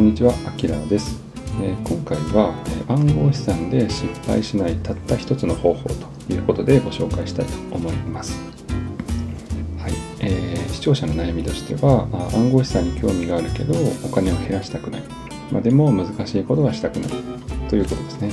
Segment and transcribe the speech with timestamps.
[0.00, 1.20] こんにちは、あきらです。
[1.60, 2.54] えー、今回は、
[2.88, 8.40] え暗号資産で失敗しないたった一つの方法ということでご紹介したいと思います。
[9.76, 15.02] はい、えー、視聴者の悩みとしては、暗号資産に興味があるけどお金を減らしたくない、
[15.52, 17.10] まあ、でも難しいことはしたくない
[17.68, 18.32] ということですね。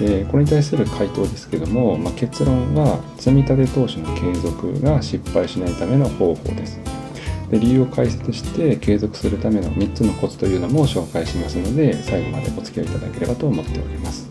[0.00, 6.95] でこれに対する回答ですけども、まあ、結論は積立投資の継続が失敗しないための方法です。
[7.50, 14.28] で理由を解説して継続するための3つのコツというのも紹介しますので最後までお付き合いいただければと思っております。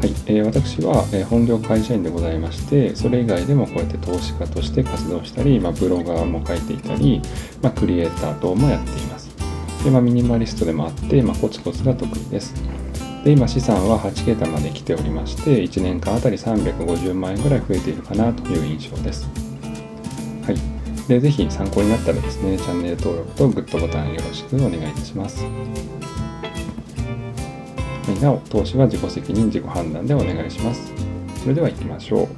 [0.00, 7.20] はい、えー、私は、え、本業会社員でございましてそれ以外でもこうやって投資家として活動したり、まあ、ブロガーも書いていたり、
[7.62, 9.28] まあ、クリエイター等もやっています。
[9.82, 12.54] で、まあ、ミニマリストでもあって、まあ、コツコツが得意です。
[13.24, 19.47] で今資産は8桁まで来ておりまして1年間あたり350万円ぐらい増えているかなという印象です。
[21.08, 25.42] で、ぜひ参考になったらですね、チャンネル登録とグッドボタンよろしくお願いいたします。
[25.42, 25.50] は
[28.16, 30.92] い、なお、投資は自己責任、自己判断でお願いします。
[31.36, 32.28] それでは行きましょう。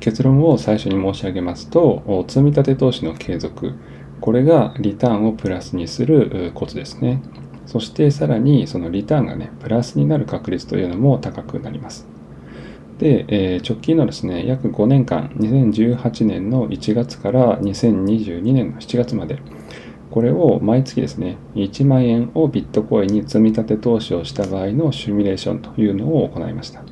[0.00, 3.74] 結論を最初に申し上げますと、積立投資の継続、
[4.22, 7.22] これがリターンをプラスにするコツですね。
[7.66, 12.08] そしてさらにそのリターンがね、プラスになる確率というのも高くなります。
[13.00, 19.38] で、えー、直近のですね、約5年間、2018年の1月から2022年の7月まで、
[20.10, 26.82] これを毎月ですね、1万円をビットコインに積み立て投資をした場合のシミュレーションというのを行いました。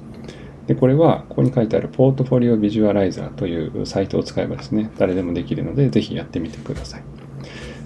[0.67, 7.03] で、これは、ここに書いてあるポートフォリオビジュアライザーというサイトを使えばですね、誰でもできるので、ぜひやってみてください。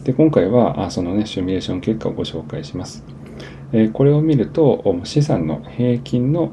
[0.05, 3.05] で、今回は、そのね、シミュレーション結果をご紹介します。
[3.95, 6.53] これを見ると、資産の平均の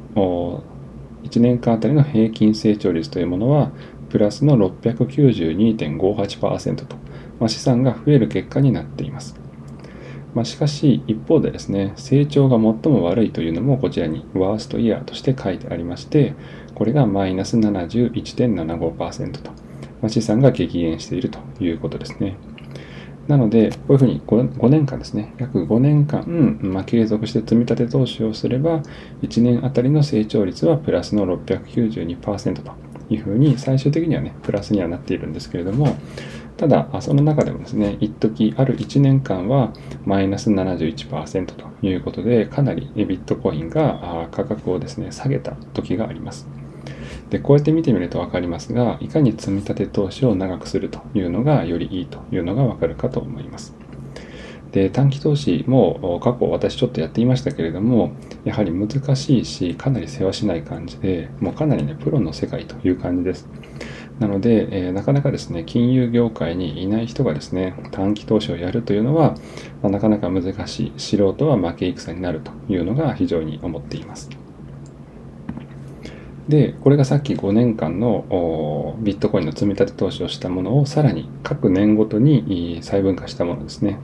[1.29, 3.71] 1年間あたりの平均成長率というものは、
[4.09, 6.97] プラスの692.58%と、
[7.39, 9.35] まあ、資産が増える結果になっています。
[10.33, 16.33] まあ、しかし、一方でですね、成長が最も悪いというのもこちらにワーストイヤーとして書いてありまして、
[16.75, 19.51] これがマイナス71.75%と、
[20.01, 22.37] まあ、資産が激減しているということですね。
[23.29, 28.81] なので、こういうふうに 5, 5年間ですね、約5年間、まあ、継続して積み立て投資をすれば、
[29.21, 32.71] 1年あたりの成長率はプラスの692%と
[33.11, 35.95] いうふうに、最終的にはね、プラスにはなっているんですけれども、
[36.57, 39.73] ただ、その中でもですね、一時ある1年間は
[40.05, 46.47] マイナス71%ということで、かなりビットコインが価格をですね、下げた時があります。
[47.29, 53.75] でこうやって見てみると分かりますがいかに積み立て投資を長くするというのがよりいいというのが分かるかと思います。
[54.71, 58.11] で短期投資も過去私ちょっとやっていましたけれども
[58.43, 63.49] やはり難しいしかなり世話しない感じでもうかなりねプロの世界という感じです。
[64.19, 69.35] なので、えー、なかなかですね金融業界にいない人がですね短期投資をやるというのは、
[69.81, 74.29] まあ、なかなか難しい素人は負け戦になるというのが非常に思っています。
[76.49, 83.99] で、これがさっき5年間のビットコインの積み立て投資をしたものをさらに各年ごとに細分化したものですね。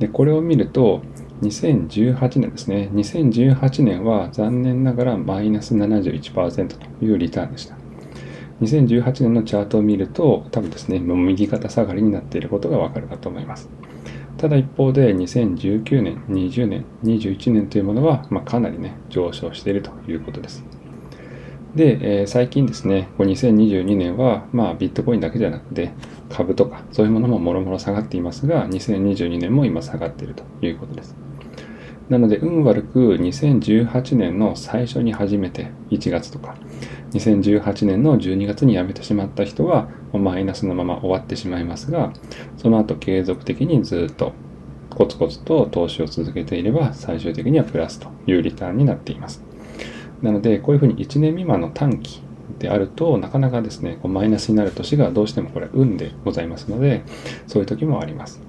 [0.00, 1.00] で、これを見ると、
[1.42, 2.90] 2018年ですね。
[2.92, 7.76] 2018年は残念ながらマイナス71%というリターンでした。
[8.62, 13.70] 2018年のチャートを見ると、多分ですね、もう右肩下がりになっていることがわかるかと思います。
[14.38, 20.64] ただ一方で2019年、20年、21年というものは、まあ、かなりね、上昇しているということです。
[21.74, 25.92] で、えー、最近ですね、こ2022年は、まあ、ビットコインだけじゃなくて、
[26.28, 31.16] 株とか、そういうものももろもろ下がっていますが、2022年も今下がっているということです。
[32.08, 36.56] なので、運悪く2018年の最初に始めて、1月とか、
[37.12, 42.12] 2018年の12月に辞めてしまった人は、マイナスのまま終わってしまいますが、
[42.56, 44.32] その後継続的にずっと
[44.90, 49.49] コツコツと投資を続けていれば、最終的にはプラスというリターンになっています。
[50.22, 52.22] なので、こういうふうに1年未満の短期
[52.58, 57.02] であるとなかなかですね、こうマイナスになる年がどうしてもこれ運でございますので、
[57.46, 58.40] そういう時もあります。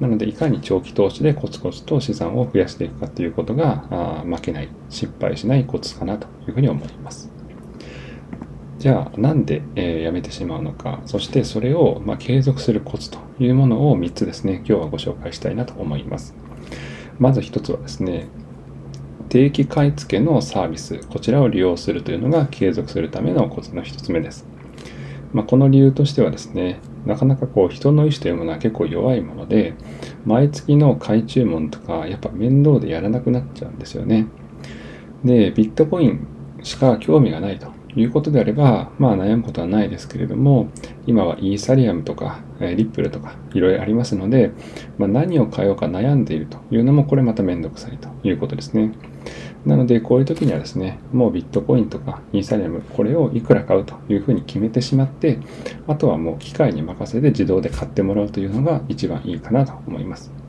[0.00, 7.30] なので、いかに長期投資でコツコツと資産を増やしていくかということが、あ負けない、失敗しないコツかなというふうに思います。
[8.78, 16.34] じゃあ、なんで、えー、やめてしまうのか、そしてそれを、まあ、継続するコツというものを3つですね、今日はご紹介したいなと思います。
[17.18, 18.28] まず1つはですね、
[19.30, 24.44] 定期買い付けのサービス、こちらを利用するというのが継続するためのコツの1つ目です。
[25.32, 29.74] まあ、この理由としてはですね、なかなかこう人の意思というものは結構弱いもので、
[30.26, 34.26] 毎月の買い注文とか、やっぱ面倒でやらなくなっちゃうんですよね。
[35.24, 36.26] で、ビットコイン
[36.64, 40.68] しか興味がないということであれば、まあ悩むことはないですけれども、
[41.06, 44.52] 今はイーサリアムとか、えリップルとかいろいろありますので、
[44.98, 48.92] まあ、何を買おうか悩んでいるというのもこれまためんどくさいということですね。
[49.66, 55.38] なのでこういう時にはですね、もうビットコインとかイーサリアム、これをいくら買うというふうに決めてしまって、
[55.86, 60.39] あとはもう機械に任せて自動で買ってもらうというのが一番いいかなと思います。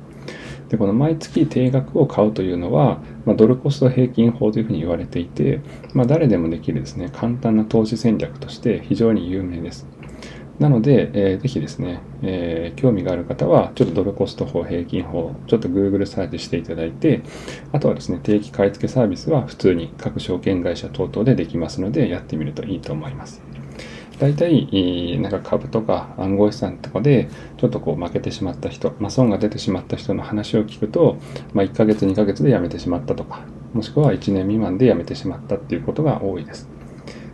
[0.71, 5.59] でこの毎月定額を買うというのは、まあ、ドルコスト平均法というふうに言われていて、
[5.93, 9.85] まあ、誰でもできるですね簡単な投資戦略として非常に有名です。
[10.59, 17.23] なので、えー、ぜひですね、えー、興味がある方は、ちょっとドルコスト法、平均法、ちょっと Google サーチしていただいて、
[17.71, 23.41] あとはですね、定期買い付けサービスは普通に各証券会社等々でできますので、やってみるといいと思います。
[24.21, 27.27] 大体、なんか株とか暗号資産とかで、
[27.57, 31.17] ちょっとこう負けてしまった人、まあ、損が出てしまった人の話を聞くと、
[31.55, 33.41] まあ、1ヶ月、2ヶ月で辞めてしまったとか、
[33.73, 36.69] もしくは1年未満で辞めてしまったっていうことが多いです。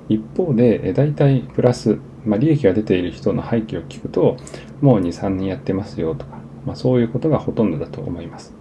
[0.07, 4.37] 一方で、大体プラス、まあ、利益が出ている人の背景を聞くと、
[4.79, 8.53] もう2、3年やってますよとか、まあ、そういうことがほとんどだと思います。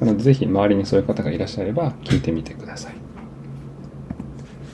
[0.00, 2.94] なので、ぜひ周りにそういう方がいらっしゃれば聞いてみてください。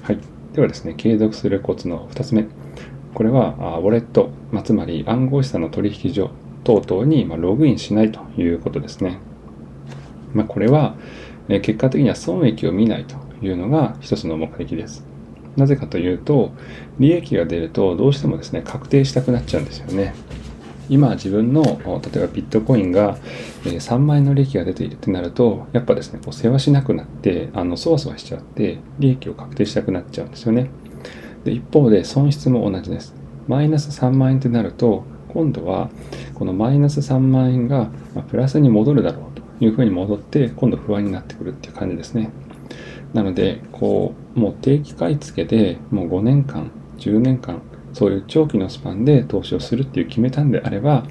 [0.03, 0.19] はい。
[0.55, 2.47] ではですね、継続するコツの2つ目。
[3.15, 6.31] これは、ウォレット、まあ、つまり暗号資産の取引所
[6.65, 9.19] 等々にログインしないということですね。
[10.35, 10.97] まあ、これは、
[11.49, 15.05] 結果的には損益を見ないというのが一つの目的です。
[15.57, 16.51] なぜかというと、
[16.99, 20.15] 利益が出るとどうしてもですね、確定したくなっちゃうんですよね。
[20.89, 23.17] 今自分の、例えばビットコインが
[23.65, 30.71] 3万円の利益が出ているってなると、やっぱですね、こう世話しなくなって、あの、そわそわしちゃって、利益を確定したくなっちゃうんですよね。
[31.47, 33.15] で一方で損失も同じです。
[33.47, 35.91] マイナス3万円ってなると、今度は
[36.35, 37.91] このマイナス3万円が
[38.29, 42.31] プラスに戻るだろうというふうに戻って、今度不安になってくるっていう感じですね。
[43.15, 47.63] なので、こう、もう定期買い付けでもう5年間、10年間、
[47.93, 51.07] そういう長期のスパンで投資をするっていう決めたんであれば、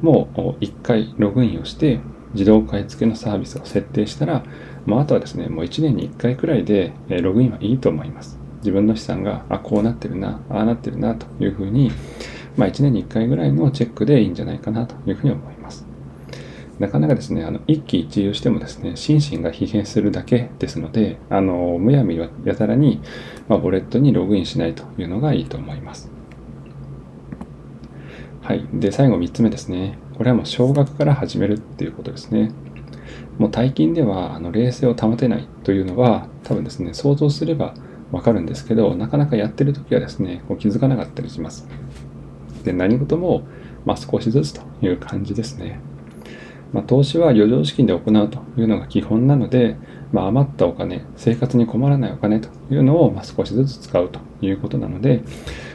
[0.00, 2.00] もう1回ログインをして、
[2.32, 4.44] 自動買い付けのサービスを設定したら、
[4.86, 8.39] まあ、あとはですね、もう1年に1回くらいでログインはいいと思います。
[8.60, 11.90] 自分の資産が、あ、こうなってるな、ああなってるなというふうに、
[12.56, 15.86] まあ、1年に1回ぐらいのチェックでいいんじゃないかなというふうに思います。
[16.78, 23.02] なかなかですね、あの一喜一憂してもですね、心身が疲弊するだけですので、あのむやみやたらに、
[23.48, 26.10] まあ、ウォレットにログインしないというのがいいと思います。
[28.40, 28.66] はい。
[28.72, 29.98] で、最後3つ目ですね。
[30.16, 32.50] これはもう少額から始めるっていうことですね。
[33.38, 37.74] もう大金ではあの冷静を保てないというのは、多分ですね、想像すれば
[38.12, 41.66] わかるんですけど、なかなかやってる時はですね、こう気づかなかったりします。
[42.64, 43.42] で、何事も、
[43.84, 45.80] まあ、少しずつという感じですね。
[46.72, 49.76] まあ、投資は余剰資金で行うというのが基本なので、
[50.12, 55.22] まあ、余ったお金、生活に困らないお金というのをま少しずつ使うということなので、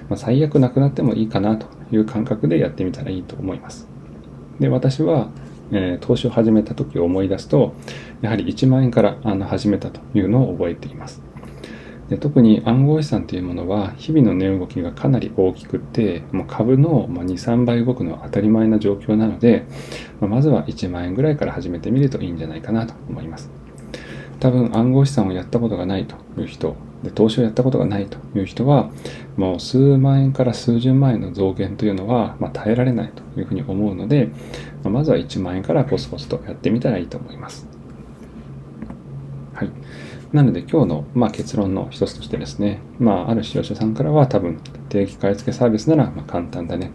[0.10, 3.88] まあ、最悪なくなってもいいかなという感覚でやってみたらいいと思います。
[4.60, 5.30] で、私は、
[5.72, 7.74] えー、投資を始めた時を思い出すと、
[8.22, 11.22] やはり1万円からあの始めたというのを覚えています。
[12.10, 19.66] で特に暗号資産というものは日々の値動きがかなり大きくてもう株の23倍動くのは当たり前な状況なので
[20.22, 23.50] ままずは1万円ぐらいから始めてみるといいんじゃないかなと思います。
[24.40, 28.92] 多分暗号資産をやったことがないという人で投資をやったことがないという人は
[29.38, 34.30] もう数万円から数十万円の増減というのは、ま耐えられないというふうに思うので
[34.84, 37.68] まずは1万円からコツコツとやってみたらいいと思います。
[39.54, 39.70] はい。
[40.36, 46.92] なので今日の、まあ、結論の一つとしてですね、まあ、ある使用者さんからは多分定期買い付けサービスならま簡単だね。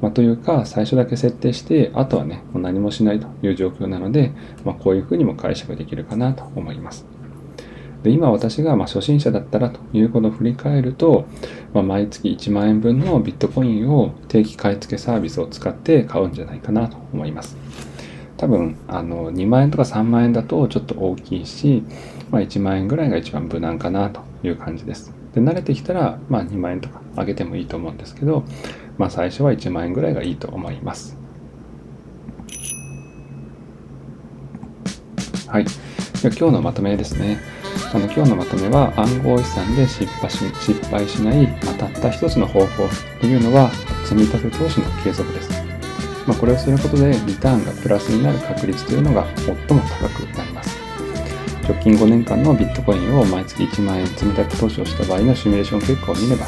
[0.00, 4.32] まあ、というか、最初だけ設定して、あとはね、もう何もしないという状況なので、
[4.64, 7.06] まあ、こういうふうにも解釈できるかなと思います。
[8.02, 11.26] で今私がま初心者だったらということを振り返ると、
[11.72, 17.56] ま、毎月1万円分のビットコインを定期買い付けサービスを使って買うんじゃないかなと思います。
[18.42, 21.84] 多分あの2万円とか3万円だとちょっと大きいし、
[22.32, 25.14] まあ、1万円ぐらいが一番無難かなという感じです。
[25.32, 28.42] で慣れてきたら、まあ、2万円とか上げてもいいと思うんですけど、
[28.98, 31.16] まあ、最初は1万円ぐらいがいいと思います。
[35.46, 35.64] はい。
[36.24, 37.38] 今日のまとめですね。
[37.94, 42.88] あの今日のまとめは暗号資産で失敗し失敗しない、まあ、たった一つの方法
[43.20, 43.70] というのは
[44.02, 45.61] 積み立て投資の継続です。
[46.26, 50.78] まあ、これをすることでリターンがプラスになる確率というのが最も高くなります。
[51.62, 56.46] 直近5年間のビットコインを毎月1万円積み立て投資をした場合のシミュレーション結果を見れば、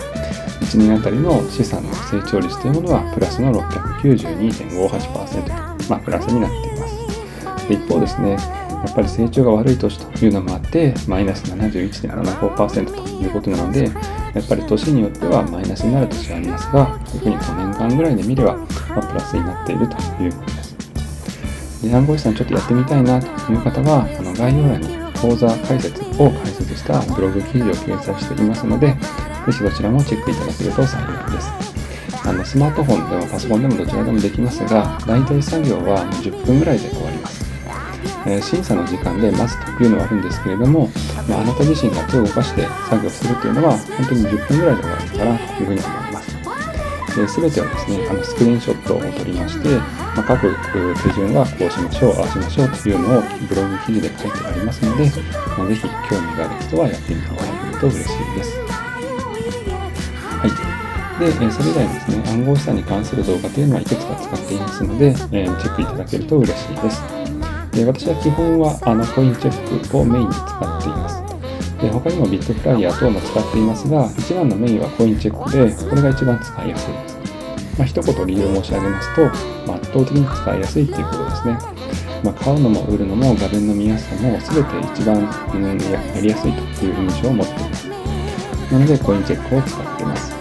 [0.60, 7.68] 1年あたりの資産の成長率というものはプラスの692.58%と、まあ、プラスになっています。
[7.68, 8.36] で一方ですね、や
[8.90, 13.90] っぱり成長が悪い年というのもあってマイナス71.75%ということなので
[14.34, 18.64] やっぱり年によってはマイナスになる年がありますが特に5年間ぐらいで見れば、ま
[18.98, 21.82] あ、プラスになっているということです。
[21.82, 24.88] で暗号資産ちょっとやってみたいなという方はあの概要欄に
[25.20, 28.96] 講座解説を解説したブログ記事を掲載していますのでぜ
[29.46, 31.74] ひそちらもチェックいただけると幸いです。
[32.26, 37.43] あのスマートフォンでもパソコンでもどちらでもできますが大体作業は10分ぐらいで終わります。
[38.26, 40.88] えー、審査の時間でまずというのはあるんですけれども、
[41.28, 46.34] まあ、あなた自身が手を動かして作業するというのは本当に10分ぐらいで終わるかなというふうに思います。
[47.14, 55.04] で全てはですね、あのスクリーンショットを撮りまして、まあ、各手順はこうしましょう、ああしましょうというのをブログ記事で書いてありますので、
[55.56, 58.58] まあ、ぜひ興味がある人はやってみていただけると嬉しいです。
[60.42, 60.74] はい。
[61.20, 67.00] で、それ以外にですね、暗号資産に関する動画というのはいくつか使っていますので、えチェックいただけると嬉しいです。
[67.74, 71.24] で私は基本はあのコインチェックをメインに使っています。
[71.82, 77.18] で他にもビットフライヤー等も使っていますが、一番のメインはコインチェックで、これが一番使いやすいです。
[77.76, 79.22] まあ、一言理由を申し上げますと、
[79.66, 81.58] まあ、圧倒的に使いやすいということですね。
[82.22, 87.88] まあ、買うのも売るのも画面の見やすさも全て一番、やりやすいという印象を持っています。
[88.70, 90.33] なのでコインチェックを使っています。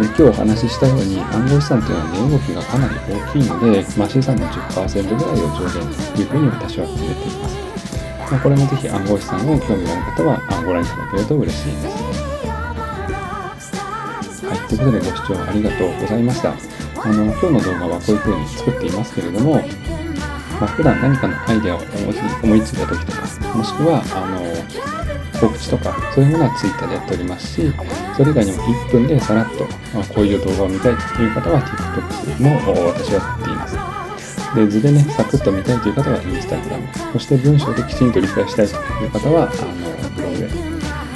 [0.00, 5.84] で今日お話ししたように暗号資産というのは値動きがかなり大きいので、まあ、資産の10%ぐらいを上限
[6.14, 7.56] というふうに私は決めています。
[8.32, 13.76] まあ、これもぜひ暗号資産を興味がある方はご覧いただけると嬉しいです。
[14.46, 16.54] はい、ということでご視聴ありがとうございました。
[17.04, 21.80] あの今日の動画はこういうふうに作っていますけれども、まあ、普段何かのアイデアを
[22.42, 23.20] 思いついた時とか、
[23.54, 24.91] もしくはあの
[25.42, 27.72] 告知とかそういうものは Twitter でやっておりますし
[28.16, 29.64] それ以外にも1分でさらっと、
[29.98, 33.76] あ、こういう動画を見たいという方は TikTok も私はやっています。
[34.54, 40.72] で図でねサクッと見たいという方は Instagram そして文章できちんと理解したいという方はあのブログ。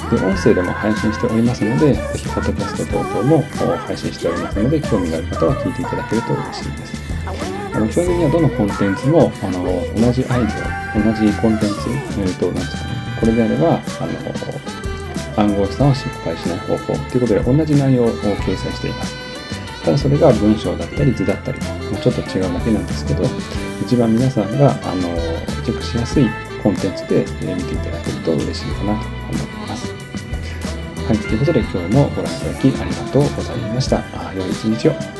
[0.09, 3.43] で音声でも配信しておりますのでぜひポッドキャスト等々も
[3.77, 7.07] 配信しておりますので興味がある方は聞いていただけると嬉しいです。
[7.73, 9.63] あの基本的にはどのコンテンツもあの
[9.95, 19.15] 同じアイデア同じコンテンツ、えーと、なんですかねこれであれば、あの、暗号資産を失敗しない方法ということで同じ内容を掲載しています。
[19.83, 21.59] ただそれが文章だったり図だったり、
[21.91, 23.23] まちょっと違うだけなんですけど、
[23.81, 25.01] 一番皆さんが、あの、
[25.63, 26.27] チェックしやすい
[26.61, 29.93] コンテンツで見ていただけると嬉しいかなと思います。
[31.07, 34.03] はい、ということで今日もご覧いただきありがとうございました。
[34.35, 35.16] 良い一日を。